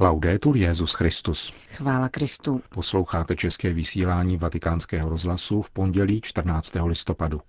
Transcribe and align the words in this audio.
Laudetur 0.00 0.56
Jezus 0.56 0.92
Christus. 0.92 1.52
Chvála 1.68 2.08
Kristu. 2.08 2.62
Posloucháte 2.68 3.36
české 3.36 3.72
vysílání 3.72 4.36
Vatikánského 4.36 5.08
rozhlasu 5.08 5.62
v 5.62 5.70
pondělí 5.70 6.20
14. 6.20 6.72
listopadu. 6.84 7.40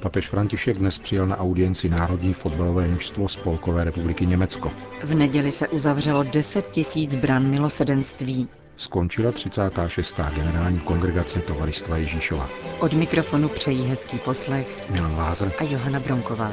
Papež 0.00 0.28
František 0.28 0.78
dnes 0.78 0.98
přijel 0.98 1.26
na 1.26 1.36
audienci 1.36 1.88
Národní 1.88 2.34
fotbalové 2.34 2.88
mužstvo 2.88 3.28
Spolkové 3.28 3.84
republiky 3.84 4.26
Německo. 4.26 4.72
V 5.04 5.14
neděli 5.14 5.52
se 5.52 5.68
uzavřelo 5.68 6.22
10 6.22 6.70
tisíc 6.70 7.14
bran 7.14 7.50
milosedenství. 7.50 8.48
Skončila 8.78 9.32
36. 9.32 10.16
generální 10.34 10.80
kongregace 10.80 11.40
Tovaristva 11.40 11.96
Ježíšova. 11.96 12.48
Od 12.80 12.92
mikrofonu 12.92 13.48
přejí 13.48 13.82
hezký 13.88 14.18
poslech 14.18 14.90
Milan 14.90 15.16
Lázr 15.16 15.52
a 15.58 15.64
Johana 15.64 16.00
Bronková. 16.00 16.52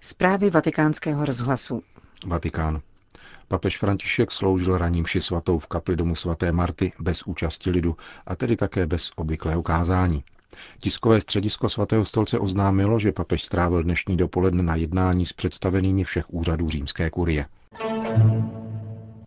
Zprávy 0.00 0.50
vatikánského 0.50 1.24
rozhlasu. 1.24 1.82
Vatikán. 2.26 2.80
Papež 3.48 3.78
František 3.78 4.30
sloužil 4.32 4.78
raním 4.78 5.06
ši 5.06 5.20
svatou 5.20 5.58
v 5.58 5.66
kapli 5.66 5.96
domu 5.96 6.14
svaté 6.14 6.52
Marty 6.52 6.92
bez 6.98 7.22
účasti 7.22 7.70
lidu 7.70 7.96
a 8.26 8.36
tedy 8.36 8.56
také 8.56 8.86
bez 8.86 9.10
obvyklého 9.16 9.62
kázání. 9.62 10.24
Tiskové 10.80 11.20
středisko 11.20 11.68
svatého 11.68 12.04
stolce 12.04 12.38
oznámilo, 12.38 12.98
že 12.98 13.12
papež 13.12 13.42
strávil 13.42 13.82
dnešní 13.82 14.16
dopoledne 14.16 14.62
na 14.62 14.74
jednání 14.74 15.26
s 15.26 15.32
představenými 15.32 16.04
všech 16.04 16.30
úřadů 16.30 16.68
římské 16.68 17.10
kurie. 17.10 17.46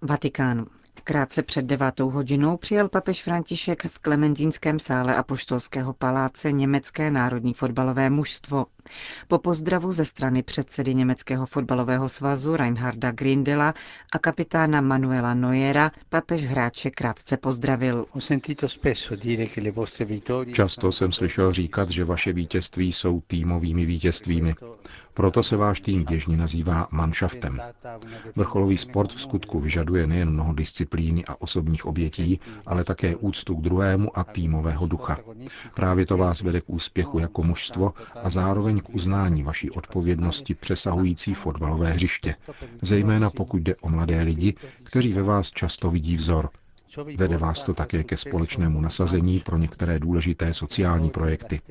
Vatikán. 0.01 0.65
Krátce 1.03 1.43
před 1.43 1.65
devátou 1.65 2.09
hodinou 2.09 2.57
přijel 2.57 2.89
papež 2.89 3.23
František 3.23 3.85
v 3.85 3.99
Klementínském 3.99 4.79
sále 4.79 5.15
Apoštolského 5.15 5.93
paláce 5.93 6.51
německé 6.51 7.11
národní 7.11 7.53
fotbalové 7.53 8.09
mužstvo. 8.09 8.65
Po 9.27 9.37
pozdravu 9.37 9.91
ze 9.91 10.05
strany 10.05 10.43
předsedy 10.43 10.95
Německého 10.95 11.45
fotbalového 11.45 12.09
svazu 12.09 12.55
Reinharda 12.55 13.11
Grindela 13.11 13.73
a 14.13 14.19
kapitána 14.19 14.81
Manuela 14.81 15.33
Neuera 15.33 15.91
papež 16.09 16.45
hráče 16.45 16.89
krátce 16.89 17.37
pozdravil. 17.37 18.05
Často 20.53 20.91
jsem 20.91 21.11
slyšel 21.11 21.53
říkat, 21.53 21.89
že 21.89 22.05
vaše 22.05 22.33
vítězství 22.33 22.91
jsou 22.91 23.21
týmovými 23.27 23.85
vítězstvími. 23.85 24.55
Proto 25.13 25.43
se 25.43 25.57
váš 25.57 25.81
tým 25.81 26.03
běžně 26.03 26.37
nazývá 26.37 26.87
Mannschaftem. 26.91 27.61
Vrcholový 28.35 28.77
sport 28.77 29.11
v 29.11 29.21
skutku 29.21 29.59
vyžaduje 29.59 30.07
nejen 30.07 30.29
mnoho 30.29 30.53
disciplíny 30.53 31.25
a 31.25 31.41
osobních 31.41 31.85
obětí, 31.85 32.39
ale 32.65 32.83
také 32.83 33.15
úctu 33.15 33.55
k 33.55 33.61
druhému 33.61 34.19
a 34.19 34.23
týmového 34.23 34.87
ducha. 34.87 35.17
Právě 35.73 36.05
to 36.05 36.17
vás 36.17 36.41
vede 36.41 36.61
k 36.61 36.69
úspěchu 36.69 37.19
jako 37.19 37.43
mužstvo 37.43 37.93
a 38.23 38.29
zároveň 38.29 38.74
k 38.81 38.89
uznání 38.89 39.43
vaší 39.43 39.71
odpovědnosti 39.71 40.55
přesahující 40.55 41.33
fotbalové 41.33 41.91
hřiště, 41.93 42.35
zejména 42.81 43.29
pokud 43.29 43.57
jde 43.61 43.75
o 43.75 43.89
mladé 43.89 44.21
lidi, 44.21 44.53
kteří 44.83 45.13
ve 45.13 45.23
vás 45.23 45.51
často 45.51 45.91
vidí 45.91 46.15
vzor, 46.15 46.49
Vede 47.17 47.37
vás 47.37 47.63
to 47.63 47.73
také 47.73 48.03
ke 48.03 48.17
společnému 48.17 48.81
nasazení 48.81 49.39
pro 49.39 49.57
některé 49.57 49.99
důležité 49.99 50.53
sociální 50.53 51.09
projekty. 51.09 51.61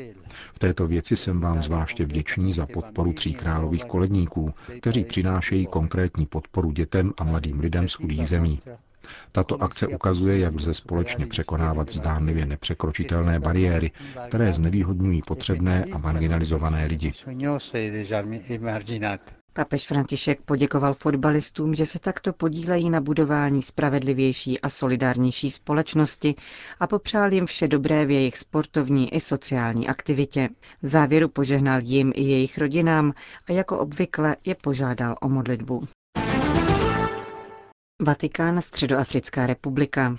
V 0.55 0.59
této 0.59 0.87
věci 0.87 1.17
jsem 1.17 1.41
vám 1.41 1.63
zvláště 1.63 2.05
vděčný 2.05 2.53
za 2.53 2.67
podporu 2.67 3.13
tří 3.13 3.35
králových 3.35 3.85
koledníků, 3.85 4.55
kteří 4.81 5.05
přinášejí 5.05 5.67
konkrétní 5.67 6.27
podporu 6.27 6.73
dětem 6.73 7.13
a 7.17 7.25
mladým 7.25 7.61
lidem 7.61 7.89
z 7.89 7.95
chudých 7.95 8.29
zemí. 8.29 8.61
Tato 9.33 9.63
akce 9.63 9.87
ukazuje, 9.87 10.39
jak 10.39 10.55
lze 10.55 10.75
společně 10.75 11.27
překonávat 11.27 11.91
zdánlivě 11.91 12.47
nepřekročitelné 12.47 13.41
bariéry, 13.41 13.91
které 14.29 14.53
znevýhodňují 14.53 15.23
potřebné 15.23 15.85
a 15.93 15.99
marginalizované 15.99 16.87
lidi. 16.87 17.13
Papež 19.57 19.87
František 19.87 20.41
poděkoval 20.43 20.95
fotbalistům, 20.95 21.75
že 21.75 21.87
se 21.87 21.99
takto 21.99 22.33
podílejí 22.33 22.91
na 22.91 23.01
budování 23.01 23.63
spravedlivější 23.63 24.61
a 24.61 24.69
solidárnější 24.69 25.51
společnosti 25.51 26.35
a 26.81 26.87
popřál 26.87 27.33
jim 27.33 27.47
vše 27.47 27.69
dobré 27.69 28.07
v 28.07 28.11
jejich 28.11 28.37
sportovní 28.39 29.15
i 29.15 29.21
sociální 29.21 29.89
aktivitě. 29.89 30.49
V 30.83 30.89
závěru 30.89 31.29
požehnal 31.29 31.81
jim 31.83 32.13
i 32.15 32.23
jejich 32.23 32.59
rodinám 32.59 33.13
a 33.49 33.53
jako 33.53 33.79
obvykle 33.79 34.37
je 34.45 34.55
požádal 34.55 35.17
o 35.21 35.29
modlitbu. 35.29 35.89
Vatikán, 38.03 38.61
Středoafrická 38.61 39.47
republika. 39.47 40.17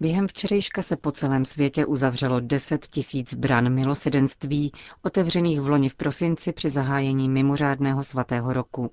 Během 0.00 0.28
včerejška 0.28 0.82
se 0.82 0.96
po 0.96 1.12
celém 1.12 1.44
světě 1.44 1.86
uzavřelo 1.86 2.40
10 2.40 2.86
tisíc 2.86 3.34
bran 3.34 3.74
milosedenství, 3.74 4.72
otevřených 5.02 5.60
v 5.60 5.68
loni 5.68 5.88
v 5.88 5.94
prosinci 5.94 6.52
při 6.52 6.68
zahájení 6.68 7.28
mimořádného 7.28 8.04
svatého 8.04 8.52
roku. 8.52 8.90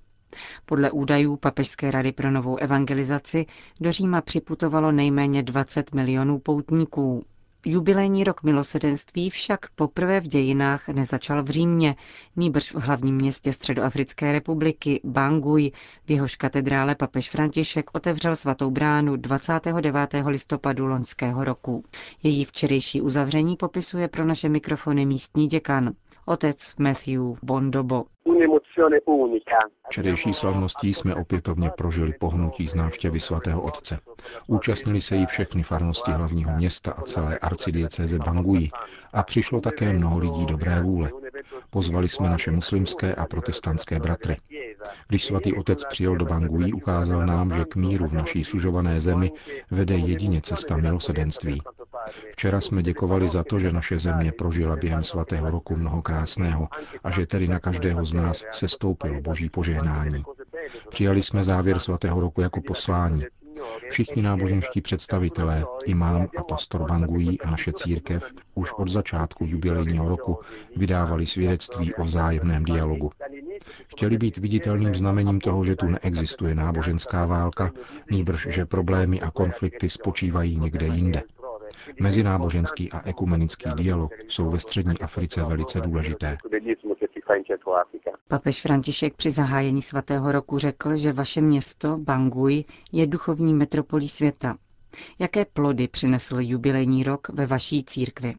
Podle 0.66 0.92
údajů 0.92 1.36
Papežské 1.38 1.92
rady 1.92 2.12
pro 2.12 2.31
novou 2.31 2.56
evangelizaci 2.58 3.46
do 3.80 3.92
Říma 3.92 4.22
připutovalo 4.22 4.92
nejméně 4.92 5.44
20 5.44 5.94
milionů 5.96 6.40
poutníků. 6.40 7.26
Jubilejní 7.66 8.24
rok 8.24 8.44
milosedenství 8.44 9.30
však 9.30 9.70
poprvé 9.70 10.20
v 10.20 10.28
dějinách 10.28 10.88
nezačal 10.88 11.44
v 11.44 11.50
Římě, 11.50 11.96
nýbrž 12.36 12.72
v 12.72 12.76
hlavním 12.76 13.16
městě 13.16 13.54
Středoafrické 13.54 14.32
republiky 14.32 15.02
Bangui, 15.04 15.72
v 16.06 16.12
jehož 16.12 16.36
katedrále 16.36 16.96
papež 16.96 17.30
František 17.30 17.90
otevřel 17.94 18.36
svatou 18.36 18.72
bránu 18.72 19.16
29. 19.16 20.14
listopadu 20.28 20.86
loňského 20.88 21.44
roku. 21.44 21.84
Její 22.24 22.46
včerejší 22.46 23.02
uzavření 23.02 23.56
popisuje 23.56 24.08
pro 24.08 24.26
naše 24.26 24.50
mikrofony 24.50 25.06
místní 25.06 25.48
děkan, 25.48 25.92
otec 26.26 26.76
Matthew 26.78 27.22
Bondobo. 27.44 28.04
Včerejší 29.90 30.34
slavností 30.34 30.94
jsme 30.94 31.16
opětovně 31.16 31.70
prožili 31.78 32.14
pohnutí 32.20 32.68
z 32.68 32.76
návštěvy 32.76 33.20
svatého 33.20 33.62
otce. 33.62 34.00
Účastnili 34.48 35.02
se 35.02 35.16
jí 35.16 35.26
všechny 35.26 35.64
farnosti 35.64 36.12
hlavního 36.12 36.52
města 36.52 36.92
a 36.92 37.02
celé 37.02 37.40
arcidiecéze 37.40 38.18
Bangui 38.18 38.70
a 39.14 39.24
přišlo 39.24 39.62
také 39.62 39.94
mnoho 39.94 40.20
lidí 40.20 40.46
dobré 40.46 40.81
vůle. 40.81 41.12
Pozvali 41.70 42.10
jsme 42.10 42.30
naše 42.30 42.52
muslimské 42.52 43.16
a 43.16 43.26
protestantské 43.26 44.00
bratry. 44.00 44.38
Když 45.08 45.26
svatý 45.26 45.54
otec 45.54 45.86
přijel 45.86 46.16
do 46.16 46.26
Bangui, 46.26 46.74
ukázal 46.74 47.26
nám, 47.26 47.52
že 47.52 47.66
k 47.66 47.76
míru 47.76 48.08
v 48.08 48.14
naší 48.14 48.44
sužované 48.44 49.00
zemi 49.00 49.31
vede 49.72 49.96
jedině 49.96 50.42
cesta 50.42 50.78
milosedenství. 50.78 51.62
Včera 52.31 52.62
jsme 52.62 52.84
děkovali 52.84 53.28
za 53.28 53.44
to, 53.44 53.59
že 53.59 53.72
naše 53.72 54.00
země 54.00 54.31
prožila 54.31 54.75
během 54.75 55.03
svatého 55.03 55.51
roku 55.51 55.75
mnoho 55.75 56.01
krásného 56.01 56.67
a 57.03 57.12
že 57.12 57.25
tedy 57.25 57.47
na 57.47 57.59
každého 57.59 58.06
z 58.06 58.13
nás 58.13 58.44
se 58.51 58.67
stoupilo 58.67 59.22
boží 59.22 59.50
požehnání. 59.50 60.23
Přijali 60.89 61.22
jsme 61.22 61.44
závěr 61.44 61.79
svatého 61.79 62.19
roku 62.19 62.41
jako 62.41 62.62
poslání. 62.62 63.25
Všichni 63.89 64.22
náboženští 64.22 64.81
představitelé, 64.81 65.66
imám 65.85 66.28
a 66.38 66.44
pastor 66.44 66.88
Bangují 66.88 67.41
a 67.41 67.51
naše 67.51 67.73
církev 67.73 68.31
už 68.56 68.73
od 68.73 68.88
začátku 68.88 69.45
jubilejního 69.45 70.09
roku 70.09 70.39
vydávali 70.75 71.25
svědectví 71.25 71.94
o 71.94 72.03
vzájemném 72.03 72.63
dialogu. 72.63 73.12
Chtěli 73.88 74.18
být 74.18 74.38
viditelným 74.38 74.95
znamením 74.95 75.39
toho, 75.39 75.63
že 75.63 75.75
tu 75.75 75.85
neexistuje 75.85 76.56
náboženská 76.56 77.25
válka, 77.25 77.72
nýbrž 78.12 78.47
že 78.50 78.66
problémy 78.66 79.22
a 79.22 79.31
konflikty 79.31 79.89
spočívají 79.89 80.57
někde 80.57 80.88
jinde. 80.88 81.22
Mezináboženský 82.02 82.92
a 82.92 83.09
ekumenický 83.09 83.69
dialog 83.75 84.12
jsou 84.28 84.50
ve 84.50 84.59
střední 84.59 85.00
Africe 85.00 85.44
velice 85.44 85.80
důležité. 85.81 86.38
Papež 88.28 88.62
František 88.62 89.16
při 89.16 89.31
zahájení 89.31 89.81
svatého 89.81 90.31
roku 90.31 90.58
řekl, 90.58 90.97
že 90.97 91.14
vaše 91.14 91.42
město, 91.42 91.97
Bangui, 91.97 92.66
je 92.92 93.08
duchovní 93.08 93.53
metropolí 93.53 94.09
světa. 94.09 94.58
Jaké 95.19 95.46
plody 95.46 95.88
přinesl 95.88 96.38
jubilejní 96.39 97.04
rok 97.04 97.30
ve 97.30 97.45
vaší 97.45 97.83
církvi? 97.83 98.33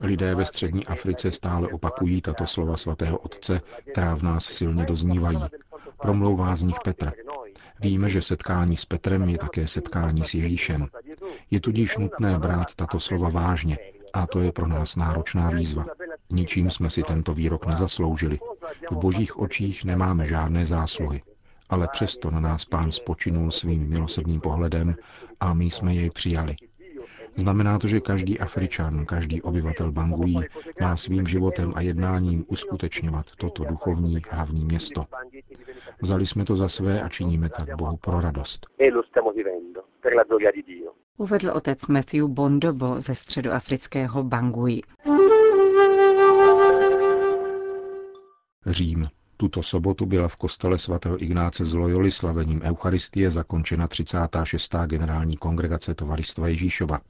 Lidé 0.00 0.34
ve 0.34 0.44
střední 0.44 0.86
Africe 0.86 1.30
stále 1.30 1.68
opakují 1.68 2.22
tato 2.22 2.46
slova 2.46 2.76
svatého 2.76 3.18
otce, 3.18 3.60
která 3.92 4.14
v 4.14 4.22
nás 4.22 4.44
silně 4.44 4.84
doznívají. 4.84 5.38
Promlouvá 6.02 6.54
z 6.54 6.62
nich 6.62 6.76
Petr. 6.84 7.12
Víme, 7.82 8.08
že 8.08 8.22
setkání 8.22 8.76
s 8.76 8.84
Petrem 8.84 9.28
je 9.28 9.38
také 9.38 9.66
setkání 9.66 10.24
s 10.24 10.34
Ježíšem. 10.34 10.86
Je 11.50 11.60
tudíž 11.60 11.96
nutné 11.96 12.38
brát 12.38 12.74
tato 12.74 13.00
slova 13.00 13.28
vážně 13.28 13.78
a 14.12 14.26
to 14.26 14.40
je 14.40 14.52
pro 14.52 14.66
nás 14.66 14.96
náročná 14.96 15.50
výzva. 15.50 15.84
Ničím 16.30 16.70
jsme 16.70 16.90
si 16.90 17.02
tento 17.02 17.34
výrok 17.34 17.66
nezasloužili. 17.66 18.38
V 18.90 18.96
božích 18.96 19.38
očích 19.38 19.84
nemáme 19.84 20.26
žádné 20.26 20.66
zásluhy, 20.66 21.22
ale 21.68 21.88
přesto 21.92 22.30
na 22.30 22.40
nás 22.40 22.64
pán 22.64 22.92
spočinul 22.92 23.50
svým 23.50 23.88
milosrdným 23.88 24.40
pohledem 24.40 24.96
a 25.40 25.54
my 25.54 25.64
jsme 25.64 25.94
jej 25.94 26.10
přijali. 26.10 26.56
Znamená 27.36 27.78
to, 27.78 27.88
že 27.88 28.00
každý 28.00 28.38
Afričan, 28.38 29.06
každý 29.06 29.42
obyvatel 29.42 29.92
Bangují 29.92 30.40
má 30.80 30.96
svým 30.96 31.26
životem 31.26 31.72
a 31.76 31.80
jednáním 31.80 32.44
uskutečňovat 32.48 33.26
toto 33.36 33.64
duchovní 33.64 34.18
hlavní 34.30 34.64
město. 34.64 35.04
Vzali 36.02 36.26
jsme 36.26 36.44
to 36.44 36.56
za 36.56 36.68
své 36.68 37.02
a 37.02 37.08
činíme 37.08 37.48
tak 37.48 37.76
Bohu 37.76 37.96
pro 37.96 38.20
radost. 38.20 38.66
Uvedl 41.16 41.50
otec 41.50 41.86
Matthew 41.86 42.28
Bondobo 42.28 43.00
ze 43.00 43.14
středoafrického 43.14 44.24
Bangui. 44.24 44.82
Řím. 48.66 49.04
Tuto 49.42 49.62
sobotu 49.62 50.06
byla 50.06 50.28
v 50.28 50.36
kostele 50.36 50.78
svatého 50.78 51.22
Ignáce 51.22 51.64
z 51.64 51.74
Loyoli 51.74 52.10
slavením 52.10 52.62
Eucharistie 52.62 53.30
zakončena 53.30 53.88
36. 53.88 54.74
generální 54.86 55.36
kongregace 55.36 55.94
Tovaristva 55.94 56.48
Ježíšova. 56.48 57.00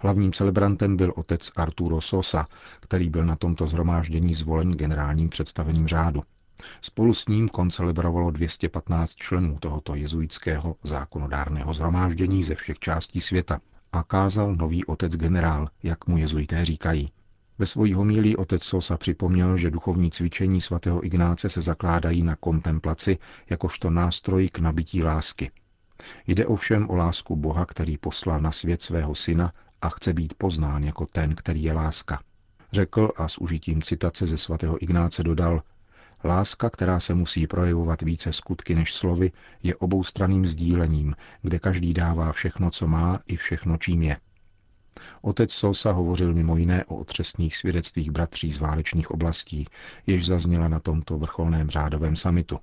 Hlavním 0.00 0.32
celebrantem 0.32 0.96
byl 0.96 1.12
otec 1.16 1.50
Arturo 1.56 2.00
Sosa, 2.00 2.46
který 2.80 3.10
byl 3.10 3.24
na 3.24 3.36
tomto 3.36 3.66
zhromáždění 3.66 4.34
zvolen 4.34 4.70
generálním 4.70 5.28
představením 5.28 5.88
řádu. 5.88 6.22
Spolu 6.80 7.14
s 7.14 7.28
ním 7.28 7.48
koncelebrovalo 7.48 8.30
215 8.30 9.14
členů 9.14 9.58
tohoto 9.60 9.94
jezuitského 9.94 10.76
zákonodárného 10.82 11.74
zhromáždění 11.74 12.44
ze 12.44 12.54
všech 12.54 12.78
částí 12.78 13.20
světa 13.20 13.60
a 13.92 14.02
kázal 14.02 14.54
nový 14.54 14.84
otec 14.84 15.16
generál, 15.16 15.68
jak 15.82 16.06
mu 16.06 16.18
jezuité 16.18 16.64
říkají. 16.64 17.10
Ve 17.60 17.66
svojí 17.66 17.94
homílí 17.94 18.36
otec 18.36 18.64
Sosa 18.64 18.96
připomněl, 18.96 19.56
že 19.56 19.70
duchovní 19.70 20.10
cvičení 20.10 20.60
svatého 20.60 21.06
Ignáce 21.06 21.48
se 21.48 21.60
zakládají 21.60 22.22
na 22.22 22.36
kontemplaci 22.36 23.18
jakožto 23.50 23.90
nástroj 23.90 24.48
k 24.48 24.58
nabití 24.58 25.02
lásky. 25.02 25.50
Jde 26.26 26.46
ovšem 26.46 26.90
o 26.90 26.96
lásku 26.96 27.36
Boha, 27.36 27.66
který 27.66 27.98
poslal 27.98 28.40
na 28.40 28.52
svět 28.52 28.82
svého 28.82 29.14
syna 29.14 29.52
a 29.82 29.88
chce 29.88 30.12
být 30.12 30.34
poznán 30.34 30.84
jako 30.84 31.06
ten, 31.06 31.34
který 31.34 31.62
je 31.62 31.72
láska. 31.72 32.20
Řekl 32.72 33.10
a 33.16 33.28
s 33.28 33.38
užitím 33.38 33.82
citace 33.82 34.26
ze 34.26 34.36
svatého 34.36 34.82
Ignáce 34.82 35.22
dodal, 35.22 35.62
Láska, 36.24 36.70
která 36.70 37.00
se 37.00 37.14
musí 37.14 37.46
projevovat 37.46 38.02
více 38.02 38.32
skutky 38.32 38.74
než 38.74 38.94
slovy, 38.94 39.32
je 39.62 39.76
oboustraným 39.76 40.46
sdílením, 40.46 41.14
kde 41.42 41.58
každý 41.58 41.94
dává 41.94 42.32
všechno, 42.32 42.70
co 42.70 42.86
má, 42.86 43.20
i 43.26 43.36
všechno, 43.36 43.76
čím 43.76 44.02
je. 44.02 44.16
Otec 45.22 45.52
Sosa 45.52 45.92
hovořil 45.92 46.34
mimo 46.34 46.56
jiné 46.56 46.84
o 46.84 46.96
otřesných 46.96 47.56
svědectvích 47.56 48.10
bratří 48.10 48.52
z 48.52 48.58
válečných 48.58 49.10
oblastí, 49.10 49.66
jež 50.06 50.26
zazněla 50.26 50.68
na 50.68 50.80
tomto 50.80 51.18
vrcholném 51.18 51.70
řádovém 51.70 52.16
samitu. 52.16 52.58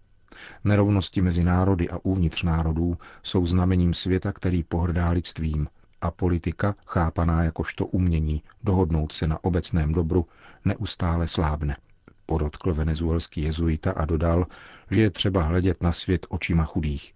Nerovnosti 0.63 1.21
mezi 1.21 1.43
národy 1.43 1.89
a 1.89 1.97
uvnitř 2.03 2.43
národů 2.43 2.97
jsou 3.23 3.45
znamením 3.45 3.93
světa, 3.93 4.31
který 4.31 4.63
pohrdá 4.63 5.09
lidstvím 5.09 5.67
a 6.01 6.11
politika, 6.11 6.75
chápaná 6.85 7.43
jakožto 7.43 7.85
umění 7.85 8.43
dohodnout 8.63 9.11
se 9.11 9.27
na 9.27 9.43
obecném 9.43 9.91
dobru, 9.93 10.25
neustále 10.65 11.27
slábne. 11.27 11.77
Podotkl 12.25 12.73
venezuelský 12.73 13.41
jezuita 13.41 13.91
a 13.91 14.05
dodal, 14.05 14.45
že 14.91 15.01
je 15.01 15.09
třeba 15.11 15.43
hledět 15.43 15.83
na 15.83 15.91
svět 15.91 16.25
očima 16.29 16.65
chudých. 16.65 17.13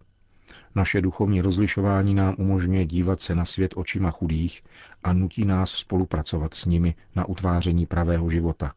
Naše 0.76 1.02
duchovní 1.02 1.42
rozlišování 1.42 2.14
nám 2.16 2.36
umožňuje 2.38 2.86
dívat 2.86 3.22
se 3.22 3.36
na 3.36 3.46
svět 3.46 3.74
očima 3.76 4.12
chudých 4.12 4.64
a 5.04 5.14
nutí 5.14 5.46
nás 5.46 5.72
spolupracovat 5.72 6.54
s 6.54 6.66
nimi 6.66 6.96
na 7.16 7.26
utváření 7.26 7.86
pravého 7.86 8.30
života. 8.30 8.74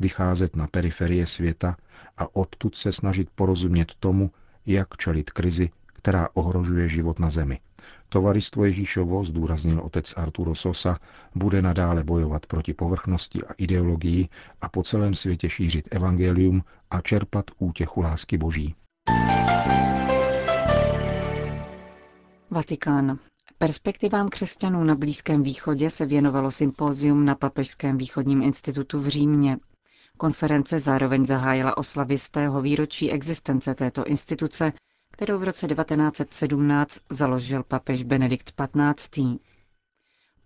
Vycházet 0.00 0.56
na 0.56 0.66
periferie 0.66 1.26
světa 1.26 1.76
a 2.18 2.36
odtud 2.36 2.74
se 2.74 2.92
snažit 2.92 3.28
porozumět 3.34 3.94
tomu, 4.00 4.30
jak 4.66 4.96
čelit 4.96 5.30
krizi, 5.30 5.70
která 5.86 6.28
ohrožuje 6.34 6.88
život 6.88 7.18
na 7.18 7.30
zemi. 7.30 7.60
Tovaristvo 8.08 8.64
Ježíšovo, 8.64 9.24
zdůraznil 9.24 9.80
otec 9.80 10.14
Arturo 10.16 10.54
Sosa, 10.54 10.98
bude 11.34 11.62
nadále 11.62 12.04
bojovat 12.04 12.46
proti 12.46 12.74
povrchnosti 12.74 13.42
a 13.42 13.52
ideologii 13.52 14.28
a 14.60 14.68
po 14.68 14.82
celém 14.82 15.14
světě 15.14 15.48
šířit 15.48 15.88
evangelium 15.90 16.64
a 16.90 17.00
čerpat 17.00 17.44
útěchu 17.58 18.00
lásky 18.00 18.38
Boží. 18.38 18.74
Vatikán. 22.54 23.18
Perspektivám 23.58 24.28
křesťanů 24.28 24.84
na 24.84 24.94
Blízkém 24.94 25.42
východě 25.42 25.90
se 25.90 26.06
věnovalo 26.06 26.50
sympózium 26.50 27.24
na 27.24 27.34
Papežském 27.34 27.98
východním 27.98 28.42
institutu 28.42 29.00
v 29.00 29.08
Římě. 29.08 29.58
Konference 30.16 30.78
zároveň 30.78 31.26
zahájila 31.26 31.76
oslavy 31.76 32.18
z 32.18 32.30
tého 32.30 32.62
výročí 32.62 33.12
existence 33.12 33.74
této 33.74 34.04
instituce, 34.04 34.72
kterou 35.10 35.38
v 35.38 35.42
roce 35.44 35.66
1917 35.68 36.98
založil 37.10 37.62
papež 37.62 38.02
Benedikt 38.02 38.52
XV. 38.52 39.18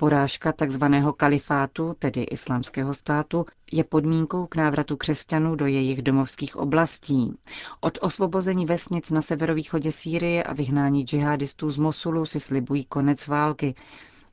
Porážka 0.00 0.52
tzv. 0.52 0.84
kalifátu, 1.16 1.94
tedy 1.98 2.22
islámského 2.22 2.94
státu, 2.94 3.46
je 3.72 3.84
podmínkou 3.84 4.46
k 4.46 4.56
návratu 4.56 4.96
křesťanů 4.96 5.54
do 5.56 5.66
jejich 5.66 6.02
domovských 6.02 6.56
oblastí. 6.56 7.34
Od 7.80 7.98
osvobození 8.00 8.66
vesnic 8.66 9.10
na 9.10 9.22
severovýchodě 9.22 9.92
Sýrie 9.92 10.42
a 10.42 10.52
vyhnání 10.54 11.02
džihadistů 11.04 11.70
z 11.70 11.76
Mosulu 11.76 12.26
si 12.26 12.40
slibují 12.40 12.84
konec 12.84 13.26
války, 13.26 13.74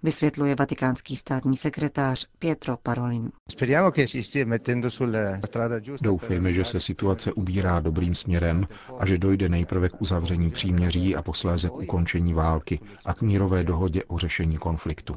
vysvětluje 0.05 0.55
vatikánský 0.55 1.15
státní 1.15 1.57
sekretář 1.57 2.27
Pietro 2.39 2.77
Parolin. 2.83 3.31
Doufejme, 6.01 6.53
že 6.53 6.63
se 6.65 6.79
situace 6.79 7.33
ubírá 7.33 7.79
dobrým 7.79 8.15
směrem 8.15 8.67
a 8.99 9.05
že 9.05 9.17
dojde 9.17 9.49
nejprve 9.49 9.89
k 9.89 10.01
uzavření 10.01 10.51
příměří 10.51 11.15
a 11.15 11.21
posléze 11.21 11.69
k 11.69 11.73
ukončení 11.75 12.33
války 12.33 12.79
a 13.05 13.13
k 13.13 13.21
mírové 13.21 13.63
dohodě 13.63 14.03
o 14.03 14.17
řešení 14.17 14.57
konfliktu. 14.57 15.15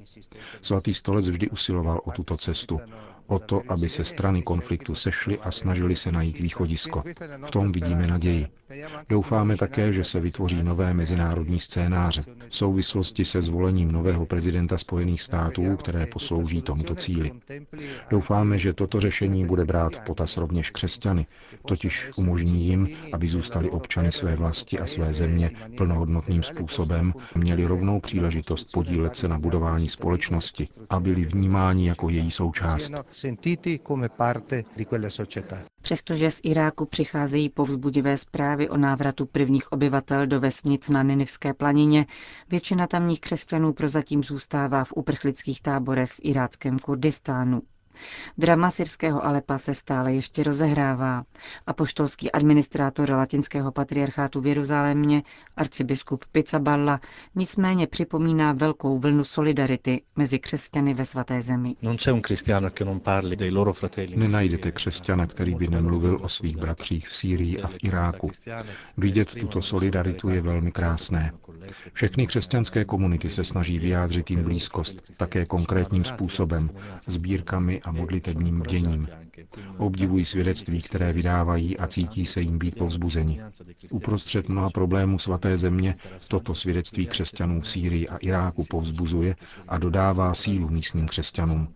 Svatý 0.63 0.95
stolec 0.95 1.29
vždy 1.29 1.51
usiloval 1.51 2.01
o 2.05 2.11
tuto 2.11 2.37
cestu, 2.37 2.81
o 3.29 3.39
to, 3.39 3.63
aby 3.69 3.89
se 3.89 4.05
strany 4.05 4.43
konfliktu 4.43 4.95
sešly 4.95 5.39
a 5.39 5.51
snažili 5.51 5.97
se 5.97 6.13
najít 6.13 6.41
východisko. 6.41 7.03
V 7.47 7.51
tom 7.51 7.73
vidíme 7.73 8.07
naději. 8.07 8.47
Doufáme 9.09 9.57
také, 9.57 9.93
že 9.93 10.05
se 10.05 10.21
vytvoří 10.21 10.63
nové 10.63 10.95
mezinárodní 10.95 11.61
scénáře 11.61 12.25
v 12.49 12.57
souvislosti 12.57 13.25
se 13.25 13.43
zvolením 13.43 13.93
nového 13.93 14.27
prezidenta 14.27 14.79
Spojených 14.79 15.23
států, 15.23 15.77
které 15.77 16.07
poslouží 16.07 16.63
tomuto 16.63 16.95
cíli. 16.95 17.31
Doufáme, 18.11 18.59
že 18.59 18.73
toto 18.73 19.01
řešení 19.01 19.47
bude 19.47 19.65
brát 19.65 19.97
v 19.97 20.01
potaz 20.01 20.37
rovněž 20.37 20.71
křesťany, 20.71 21.27
totiž 21.67 22.11
umožní 22.17 22.67
jim, 22.67 22.89
aby 23.13 23.29
zůstali 23.29 23.71
občany 23.71 24.13
své 24.13 24.37
vlasti 24.37 24.79
a 24.79 24.87
své 24.87 25.15
země 25.15 25.51
plnohodnotným 25.77 26.43
způsobem, 26.43 27.15
měli 27.35 27.65
rovnou 27.67 28.01
příležitost 28.01 28.73
podílet 28.73 29.17
se 29.17 29.29
na 29.29 29.39
budování 29.39 29.89
společnosti 29.89 30.69
a 30.91 31.01
byli 31.01 31.25
vnímáni 31.25 31.89
jako 31.89 32.09
její 32.09 32.31
součást 32.31 32.93
sentiti 33.19 33.81
come 33.87 34.09
parte 34.09 34.65
di 34.77 34.87
società. 35.09 35.57
Přestože 35.83 36.31
z 36.31 36.41
Iráku 36.45 36.87
přicházejí 36.87 37.49
povzbudivé 37.49 38.17
zprávy 38.17 38.69
o 38.69 38.77
návratu 38.77 39.27
prvních 39.27 39.73
obyvatel 39.73 40.27
do 40.27 40.41
vesnic 40.41 40.89
na 40.89 41.03
Ninivské 41.03 41.55
planině, 41.55 42.07
většina 42.51 42.87
tamních 42.87 43.21
křesťanů 43.21 43.73
prozatím 43.73 44.25
zůstává 44.25 44.85
v 44.85 44.93
uprchlických 44.97 45.61
táborech 45.63 46.13
v 46.13 46.21
iráckém 46.23 46.79
Kurdistánu. 46.79 47.63
Drama 48.39 48.71
syrského 48.71 49.25
Alepa 49.25 49.59
se 49.59 49.75
stále 49.75 50.13
ještě 50.15 50.43
rozehrává. 50.43 51.25
Apoštolský 51.67 52.33
administrátor 52.33 53.11
latinského 53.11 53.73
patriarchátu 53.73 54.41
v 54.41 54.47
Jeruzalémě, 54.47 55.23
arcibiskup 55.57 56.25
Pizzaballa, 56.33 57.01
nicméně 57.35 57.87
připomíná 57.87 58.53
velkou 58.53 58.99
vlnu 58.99 59.25
solidarity 59.25 60.03
mezi 60.17 60.39
křesťany 60.39 60.95
ve 60.95 61.05
svaté 61.05 61.43
zemi. 61.43 61.75
Nenajdete 64.17 64.73
křesťana, 64.73 65.27
který 65.27 65.55
by 65.55 65.69
nemluvil 65.69 66.19
o 66.23 66.29
svých 66.29 66.57
bratřích 66.57 67.09
v 67.09 67.17
Sýrii 67.17 67.63
a 67.63 67.69
v 67.69 67.77
Iráku. 67.83 68.31
Vidět 68.97 69.35
tuto 69.35 69.63
solidaritu 69.63 70.29
je 70.29 70.41
velmi 70.41 70.73
krásné. 70.73 71.33
Všechny 71.93 72.27
křesťanské 72.27 72.85
komunity 72.85 73.31
se 73.31 73.45
snaží 73.45 73.79
vyjádřit 73.79 74.31
jim 74.31 74.43
blízkost, 74.43 74.97
také 75.17 75.47
konkrétním 75.47 76.05
způsobem, 76.05 76.71
sbírkami 77.07 77.81
a 77.89 77.93
modlitebním 77.93 78.61
bděním. 78.61 79.09
Obdivují 79.79 80.25
svědectví, 80.25 80.83
které 80.83 81.13
vydávají 81.13 81.79
a 81.79 81.87
cítí 81.87 82.27
se 82.27 82.41
jim 82.41 82.59
být 82.59 82.79
povzbuzeni. 82.79 83.41
Uprostřed 83.91 84.49
mnoha 84.49 84.71
problémů 84.71 85.19
svaté 85.19 85.57
země 85.59 85.97
toto 86.29 86.55
svědectví 86.55 87.07
křesťanů 87.07 87.61
v 87.61 87.69
Sýrii 87.69 88.09
a 88.09 88.17
Iráku 88.17 88.65
povzbuzuje 88.71 89.37
a 89.69 89.79
dodává 89.79 90.35
sílu 90.35 90.69
místním 90.69 91.09
křesťanům. 91.09 91.69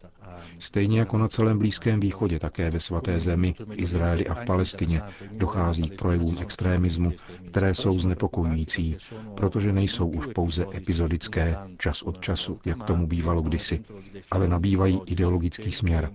Stejně 0.58 0.98
jako 0.98 1.18
na 1.18 1.28
celém 1.28 1.58
Blízkém 1.58 2.00
východě, 2.00 2.38
také 2.38 2.70
ve 2.70 2.80
svaté 2.80 3.20
zemi, 3.20 3.54
v 3.66 3.80
Izraeli 3.80 4.26
a 4.26 4.34
v 4.34 4.44
Palestině 4.44 5.02
dochází 5.32 5.88
k 5.88 5.98
projevům 5.98 6.36
extrémismu, 6.40 7.12
které 7.46 7.74
jsou 7.74 7.98
znepokojující, 7.98 8.96
protože 9.34 9.72
nejsou 9.72 10.08
už 10.08 10.26
pouze 10.26 10.66
epizodické, 10.74 11.56
čas 11.78 12.02
od 12.02 12.20
času, 12.20 12.58
jak 12.64 12.82
tomu 12.84 13.06
bývalo 13.06 13.42
kdysi, 13.42 13.84
ale 14.30 14.48
nabývají 14.48 15.00
ideologický 15.06 15.72
směr. 15.72 16.10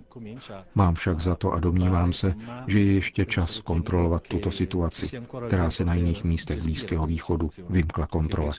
Mám 0.74 0.94
však 0.94 1.20
za 1.20 1.34
to 1.34 1.52
a 1.52 1.60
domnívám 1.60 2.12
se, 2.12 2.34
že 2.66 2.80
je 2.80 2.92
ještě 2.92 3.24
čas 3.24 3.60
kontrolovat 3.60 4.22
tuto 4.28 4.50
situaci, 4.50 5.20
která 5.46 5.70
se 5.70 5.84
na 5.84 5.94
jiných 5.94 6.24
místech 6.24 6.62
Blízkého 6.62 7.06
východu 7.06 7.50
vymkla 7.70 8.06
kontrole. 8.06 8.52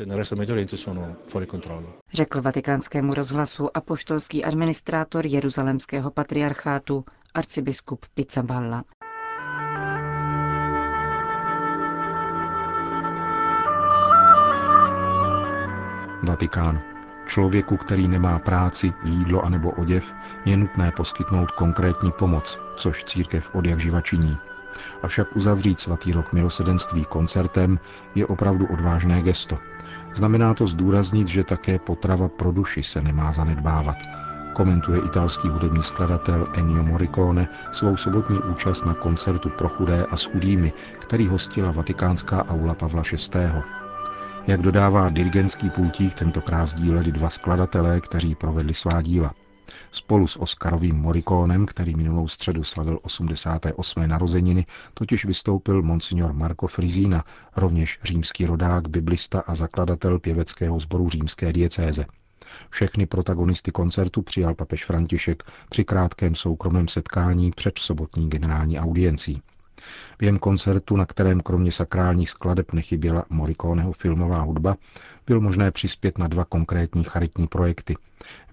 Řekl 2.14 2.42
vatikánskému 2.42 3.14
rozhlasu 3.14 3.78
apoštolský 3.78 4.44
administrátor 4.46 5.26
Jeruzalemského 5.60 6.12
patriarchátu 6.12 7.06
arcibiskup 7.34 8.06
Pizzaballa. 8.14 8.84
Vatikán. 16.24 16.82
Člověku, 17.28 17.78
který 17.78 18.08
nemá 18.08 18.40
práci, 18.40 18.94
jídlo 19.04 19.46
anebo 19.46 19.72
oděv, 19.72 20.14
je 20.46 20.58
nutné 20.58 20.92
poskytnout 20.92 21.52
konkrétní 21.52 22.12
pomoc, 22.12 22.60
což 22.76 23.04
církev 23.04 23.56
od 23.56 23.66
jak 23.66 23.80
živa 23.80 24.02
činí. 24.02 24.38
Avšak 25.04 25.36
uzavřít 25.36 25.80
svatý 25.80 26.12
rok 26.12 26.34
milosedenství 26.34 27.06
koncertem 27.06 27.80
je 28.16 28.26
opravdu 28.26 28.66
odvážné 28.68 29.22
gesto. 29.22 29.58
Znamená 30.16 30.54
to 30.54 30.68
zdůraznit, 30.68 31.28
že 31.28 31.44
také 31.44 31.80
potrava 31.80 32.30
pro 32.30 32.52
duši 32.52 32.84
se 32.84 33.02
nemá 33.02 33.32
zanedbávat. 33.32 34.29
Komentuje 34.54 35.02
italský 35.06 35.50
hudební 35.50 35.84
skladatel 35.84 36.48
Ennio 36.58 36.84
Morricone 36.84 37.48
svou 37.72 37.98
sobotní 37.98 38.38
účast 38.40 38.86
na 38.86 38.94
koncertu 38.94 39.50
pro 39.50 39.70
chudé 39.70 40.06
a 40.06 40.18
s 40.18 40.24
chudými, 40.24 40.74
který 41.00 41.28
hostila 41.28 41.72
vatikánská 41.72 42.46
aula 42.46 42.74
Pavla 42.74 43.04
VI. 43.12 43.40
Jak 44.48 44.62
dodává 44.62 45.10
dirigentský 45.10 45.70
pultík, 45.70 46.14
tentokrát 46.14 46.66
sdíleli 46.66 47.12
dva 47.12 47.30
skladatelé, 47.30 48.02
kteří 48.02 48.36
provedli 48.36 48.74
svá 48.74 49.02
díla. 49.02 49.34
Spolu 49.92 50.28
s 50.28 50.40
Oscarovým 50.40 50.96
Morikónem, 50.96 51.66
který 51.66 51.96
minulou 51.96 52.28
středu 52.28 52.64
slavil 52.64 53.00
88. 53.02 54.08
narozeniny, 54.08 54.66
totiž 54.94 55.26
vystoupil 55.26 55.82
monsignor 55.82 56.34
Marco 56.34 56.68
Frizina, 56.68 57.24
rovněž 57.56 58.00
římský 58.04 58.46
rodák, 58.46 58.88
biblista 58.88 59.44
a 59.48 59.56
zakladatel 59.56 60.20
pěveckého 60.20 60.80
sboru 60.80 61.10
římské 61.10 61.54
diecéze. 61.54 62.06
Všechny 62.70 63.06
protagonisty 63.06 63.72
koncertu 63.72 64.22
přijal 64.22 64.56
papež 64.56 64.86
František 64.86 65.44
při 65.70 65.84
krátkém 65.84 66.36
soukromém 66.36 66.88
setkání 66.88 67.52
před 67.52 67.80
sobotní 67.80 68.30
generální 68.30 68.80
audiencí. 68.80 69.42
Během 70.20 70.40
koncertu, 70.40 70.98
na 70.98 71.06
kterém 71.06 71.42
kromě 71.42 71.72
sakrálních 71.72 72.30
skladeb 72.30 72.74
nechyběla 72.74 73.26
Morikoneho 73.30 73.92
filmová 73.92 74.42
hudba, 74.42 74.76
byl 75.28 75.42
možné 75.42 75.72
přispět 75.72 76.18
na 76.18 76.28
dva 76.28 76.46
konkrétní 76.46 77.04
charitní 77.04 77.48
projekty. 77.48 77.96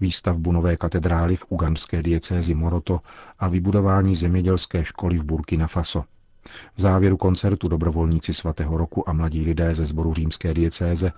Výstavbu 0.01 0.51
nové 0.51 0.77
katedrály 0.77 1.35
v 1.35 1.45
ugandské 1.49 2.03
diecézi 2.03 2.53
Moroto 2.53 3.01
a 3.39 3.47
vybudování 3.47 4.15
zemědělské 4.15 4.85
školy 4.85 5.17
v 5.17 5.23
Burkina 5.23 5.67
Faso. 5.67 6.03
V 6.75 6.81
závěru 6.81 7.17
koncertu 7.17 7.67
dobrovolníci 7.67 8.33
svatého 8.33 8.77
roku 8.77 9.09
a 9.09 9.13
mladí 9.13 9.45
lidé 9.45 9.75
ze 9.75 9.85
sboru 9.85 10.13
římské 10.13 10.53
diecéze 10.53 11.11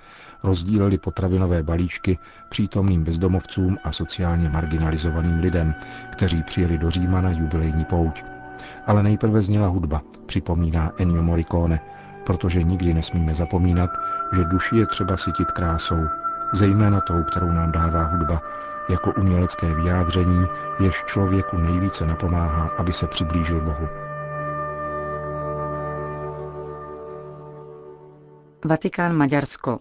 rozdíleli 0.43 0.97
potravinové 0.97 1.63
balíčky 1.63 2.17
přítomným 2.49 3.03
bezdomovcům 3.03 3.77
a 3.83 3.91
sociálně 3.91 4.49
marginalizovaným 4.49 5.39
lidem, 5.39 5.75
kteří 6.11 6.43
přijeli 6.43 6.77
do 6.77 6.91
Říma 6.91 7.21
na 7.21 7.31
jubilejní 7.31 7.85
pouť. 7.85 8.23
Ale 8.87 9.03
nejprve 9.03 9.41
zněla 9.41 9.67
hudba, 9.67 10.01
připomíná 10.25 10.91
Ennio 10.99 11.23
Morricone, 11.23 11.79
protože 12.25 12.63
nikdy 12.63 12.93
nesmíme 12.93 13.35
zapomínat, 13.35 13.89
že 14.35 14.43
duši 14.43 14.77
je 14.77 14.85
třeba 14.85 15.17
sytit 15.17 15.51
krásou, 15.51 16.01
zejména 16.53 17.01
tou, 17.01 17.23
kterou 17.23 17.47
nám 17.51 17.71
dává 17.71 18.03
hudba, 18.03 18.41
jako 18.89 19.13
umělecké 19.17 19.75
vyjádření, 19.75 20.45
jež 20.79 21.03
člověku 21.05 21.57
nejvíce 21.57 22.05
napomáhá, 22.05 22.69
aby 22.77 22.93
se 22.93 23.07
přiblížil 23.07 23.61
Bohu. 23.61 24.08
Vatikán 28.65 29.15
Maďarsko. 29.15 29.79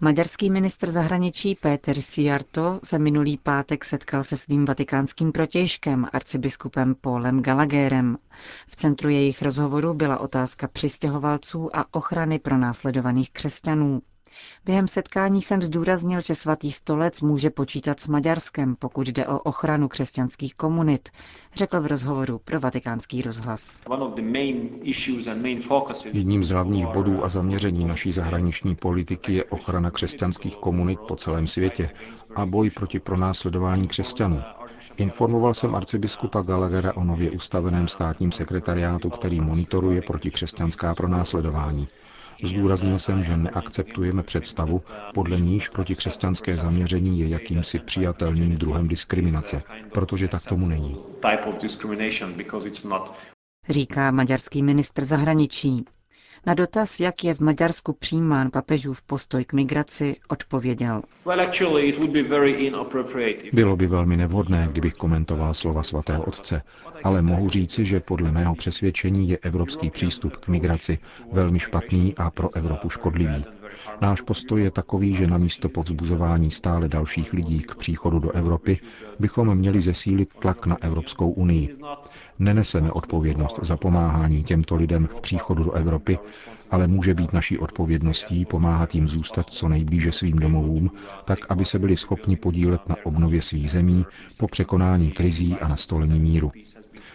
Maďarský 0.00 0.50
ministr 0.50 0.90
zahraničí 0.90 1.54
Péter 1.54 2.00
Siarto 2.00 2.80
se 2.84 2.98
minulý 2.98 3.36
pátek 3.38 3.84
setkal 3.84 4.22
se 4.22 4.36
svým 4.36 4.64
vatikánským 4.64 5.32
protějškem, 5.32 6.06
arcibiskupem 6.12 6.94
Paulem 6.94 7.42
Gallagherem. 7.42 8.18
V 8.68 8.76
centru 8.76 9.08
jejich 9.08 9.42
rozhovoru 9.42 9.94
byla 9.94 10.18
otázka 10.20 10.68
přistěhovalců 10.68 11.76
a 11.76 11.94
ochrany 11.94 12.38
pro 12.38 12.58
následovaných 12.58 13.30
křesťanů. 13.30 14.02
Během 14.64 14.88
setkání 14.88 15.42
jsem 15.42 15.62
zdůraznil, 15.62 16.20
že 16.20 16.34
svatý 16.34 16.72
stolec 16.72 17.20
může 17.20 17.50
počítat 17.50 18.00
s 18.00 18.08
Maďarskem, 18.08 18.74
pokud 18.78 19.08
jde 19.08 19.26
o 19.26 19.38
ochranu 19.38 19.88
křesťanských 19.88 20.54
komunit, 20.54 21.08
řekl 21.54 21.80
v 21.80 21.86
rozhovoru 21.86 22.38
pro 22.44 22.60
vatikánský 22.60 23.22
rozhlas. 23.22 23.80
Jedním 26.12 26.44
z 26.44 26.50
hlavních 26.50 26.86
bodů 26.86 27.24
a 27.24 27.28
zaměření 27.28 27.84
naší 27.84 28.12
zahraniční 28.12 28.74
politiky 28.76 29.34
je 29.34 29.44
ochrana 29.44 29.90
křesťanských 29.90 30.56
komunit 30.56 31.00
po 31.00 31.16
celém 31.16 31.46
světě 31.46 31.90
a 32.34 32.46
boj 32.46 32.70
proti 32.70 32.98
pronásledování 33.00 33.88
křesťanů. 33.88 34.42
Informoval 34.96 35.54
jsem 35.54 35.74
arcibiskupa 35.74 36.42
Gallaghera 36.42 36.96
o 36.96 37.04
nově 37.04 37.30
ustaveném 37.30 37.88
státním 37.88 38.32
sekretariátu, 38.32 39.10
který 39.10 39.40
monitoruje 39.40 40.02
protikřesťanská 40.02 40.94
pronásledování. 40.94 41.88
Zdůraznil 42.44 42.98
jsem, 42.98 43.24
že 43.24 43.36
neakceptujeme 43.36 44.22
představu, 44.22 44.82
podle 45.14 45.40
níž 45.40 45.68
protikřesťanské 45.68 46.56
zaměření 46.56 47.20
je 47.20 47.28
jakýmsi 47.28 47.78
přijatelným 47.78 48.54
druhem 48.54 48.88
diskriminace, 48.88 49.62
protože 49.92 50.28
tak 50.28 50.42
tomu 50.42 50.66
není. 50.66 50.98
Říká 53.68 54.10
maďarský 54.10 54.62
ministr 54.62 55.04
zahraničí. 55.04 55.84
Na 56.48 56.54
dotaz, 56.54 57.00
jak 57.00 57.24
je 57.24 57.34
v 57.34 57.40
Maďarsku 57.40 57.92
přijímán 57.92 58.50
papežův 58.50 59.02
postoj 59.02 59.44
k 59.44 59.52
migraci, 59.52 60.16
odpověděl. 60.28 61.02
Bylo 63.52 63.76
by 63.76 63.86
velmi 63.86 64.16
nevhodné, 64.16 64.68
kdybych 64.72 64.94
komentoval 64.94 65.54
slova 65.54 65.82
svatého 65.82 66.22
otce, 66.24 66.62
ale 67.04 67.22
mohu 67.22 67.48
říci, 67.48 67.84
že 67.84 68.00
podle 68.00 68.32
mého 68.32 68.54
přesvědčení 68.54 69.28
je 69.28 69.38
evropský 69.42 69.90
přístup 69.90 70.36
k 70.36 70.48
migraci 70.48 70.98
velmi 71.32 71.58
špatný 71.58 72.14
a 72.16 72.30
pro 72.30 72.56
Evropu 72.56 72.90
škodlivý. 72.90 73.57
Náš 74.00 74.20
postoj 74.20 74.62
je 74.62 74.70
takový, 74.70 75.14
že 75.14 75.26
na 75.26 75.38
místo 75.38 75.68
povzbuzování 75.68 76.50
stále 76.50 76.88
dalších 76.88 77.32
lidí 77.32 77.60
k 77.60 77.74
příchodu 77.74 78.18
do 78.18 78.30
Evropy 78.30 78.78
bychom 79.18 79.54
měli 79.54 79.80
zesílit 79.80 80.34
tlak 80.34 80.66
na 80.66 80.76
Evropskou 80.82 81.30
unii. 81.30 81.74
Neneseme 82.38 82.92
odpovědnost 82.92 83.58
za 83.62 83.76
pomáhání 83.76 84.42
těmto 84.44 84.76
lidem 84.76 85.06
v 85.06 85.20
příchodu 85.20 85.64
do 85.64 85.72
Evropy, 85.72 86.18
ale 86.70 86.86
může 86.86 87.14
být 87.14 87.32
naší 87.32 87.58
odpovědností 87.58 88.44
pomáhat 88.44 88.94
jim 88.94 89.08
zůstat 89.08 89.50
co 89.50 89.68
nejblíže 89.68 90.12
svým 90.12 90.36
domovům, 90.36 90.90
tak 91.24 91.38
aby 91.48 91.64
se 91.64 91.78
byli 91.78 91.96
schopni 91.96 92.36
podílet 92.36 92.88
na 92.88 92.96
obnově 93.04 93.42
svých 93.42 93.70
zemí 93.70 94.06
po 94.38 94.48
překonání 94.48 95.10
krizí 95.10 95.54
a 95.60 95.68
nastolení 95.68 96.20
míru. 96.20 96.52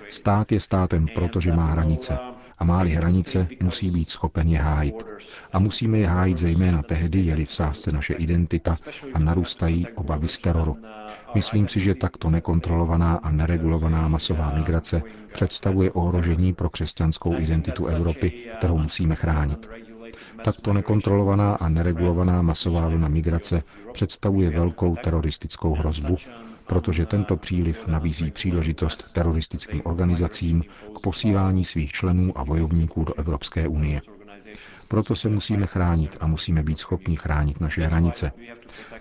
Stát 0.10 0.52
je 0.52 0.60
státem, 0.60 1.08
protože 1.16 1.54
má 1.54 1.66
hranice. 1.66 2.33
A 2.64 2.66
má-li 2.66 2.90
hranice, 2.90 3.48
musí 3.64 3.92
být 3.92 4.10
schopen 4.10 4.48
je 4.48 4.60
hájit. 4.60 5.04
A 5.54 5.60
musíme 5.60 5.98
je 5.98 6.08
hájit 6.08 6.38
zejména 6.38 6.82
tehdy, 6.82 7.20
je-li 7.20 7.46
v 7.46 7.54
sázce 7.54 7.92
naše 7.92 8.14
identita 8.14 8.76
a 9.14 9.20
narůstají 9.20 9.88
obavy 9.96 10.28
z 10.28 10.40
teroru. 10.40 10.78
Myslím 11.36 11.68
si, 11.68 11.80
že 11.80 11.96
takto 11.96 12.30
nekontrolovaná 12.30 13.16
a 13.16 13.32
neregulovaná 13.32 14.08
masová 14.08 14.54
migrace 14.56 15.02
představuje 15.34 15.92
ohrožení 15.92 16.54
pro 16.54 16.70
křesťanskou 16.70 17.40
identitu 17.40 17.86
Evropy, 17.86 18.32
kterou 18.58 18.78
musíme 18.78 19.16
chránit. 19.16 19.70
Takto 20.46 20.74
nekontrolovaná 20.74 21.56
a 21.56 21.70
neregulovaná 21.70 22.42
masová 22.42 22.88
vlna 22.90 23.08
migrace 23.08 23.64
představuje 23.94 24.50
velkou 24.50 24.96
teroristickou 24.96 25.74
hrozbu, 25.76 26.16
protože 26.68 27.06
tento 27.06 27.38
příliv 27.38 27.88
nabízí 27.88 28.32
příležitost 28.32 29.12
teroristickým 29.12 29.82
organizacím 29.86 30.64
k 30.96 31.00
posílání 31.02 31.66
svých 31.66 31.92
členů 31.92 32.38
a 32.38 32.46
bojovníků 32.46 33.04
do 33.04 33.14
Evropské 33.14 33.68
unie. 33.68 34.02
Proto 34.88 35.16
se 35.16 35.30
musíme 35.30 35.66
chránit 35.68 36.18
a 36.20 36.28
musíme 36.28 36.64
být 36.64 36.80
schopni 36.80 37.16
chránit 37.16 37.62
naše 37.62 37.86
hranice. 37.86 38.32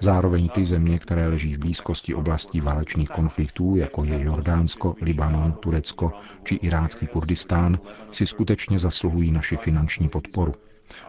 Zároveň 0.00 0.48
ty 0.48 0.64
země, 0.64 0.98
které 0.98 1.28
leží 1.28 1.54
v 1.54 1.58
blízkosti 1.58 2.14
oblastí 2.14 2.60
válečných 2.60 3.08
konfliktů, 3.10 3.76
jako 3.76 4.04
je 4.04 4.22
Jordánsko, 4.24 4.96
Libanon, 5.00 5.52
Turecko 5.52 6.12
či 6.44 6.54
irácký 6.54 7.06
Kurdistán, 7.06 7.78
si 8.10 8.26
skutečně 8.26 8.78
zasluhují 8.78 9.32
naši 9.32 9.56
finanční 9.56 10.08
podporu. 10.08 10.54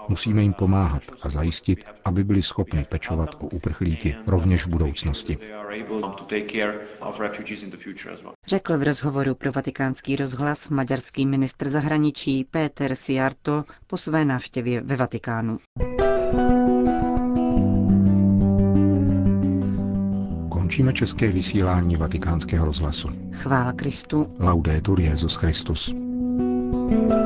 Musíme 0.09 0.41
jim 0.41 0.53
pomáhat 0.53 1.03
a 1.21 1.29
zajistit, 1.29 1.85
aby 2.05 2.23
byli 2.23 2.43
schopni 2.43 2.85
pečovat 2.89 3.35
o 3.39 3.47
uprchlíky 3.47 4.15
rovněž 4.27 4.65
v 4.65 4.69
budoucnosti. 4.69 5.37
Řekl 8.47 8.77
v 8.77 8.83
rozhovoru 8.83 9.35
pro 9.35 9.51
vatikánský 9.51 10.15
rozhlas 10.15 10.69
maďarský 10.69 11.25
ministr 11.25 11.69
zahraničí 11.69 12.43
Péter 12.51 12.95
Siarto 12.95 13.63
po 13.87 13.97
své 13.97 14.25
návštěvě 14.25 14.81
ve 14.81 14.95
Vatikánu. 14.95 15.59
Končíme 20.49 20.93
české 20.93 21.31
vysílání 21.31 21.95
vatikánského 21.95 22.65
rozhlasu. 22.65 23.07
Chvála 23.31 23.73
Kristu. 23.73 24.29
Laudetur 24.39 24.99
Jezus 24.99 25.35
Christus. 25.35 25.93
thank 26.89 27.11
you 27.11 27.22